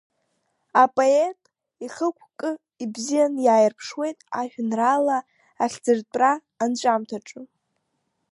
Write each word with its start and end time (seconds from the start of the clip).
Апоет 0.83 1.39
ихықәкы 1.85 2.49
бзианы 2.93 3.39
иааиарԥшуеит 3.45 4.19
ажәеинраала 4.39 5.17
ахьӡыртәра 5.63 6.31
анҵәамҭаҿы. 6.63 7.41